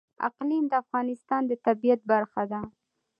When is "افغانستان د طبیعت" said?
0.83-2.01